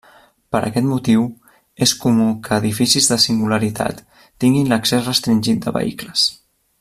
Per 0.53 0.59
aquest 0.67 0.87
motiu, 0.91 1.25
és 1.87 1.93
comú 2.07 2.25
que 2.47 2.57
edificis 2.63 3.11
de 3.13 3.19
singularitat 3.27 4.03
tinguin 4.45 4.73
l'accés 4.73 5.11
restringit 5.13 5.65
de 5.67 5.79
vehicles. 5.81 6.25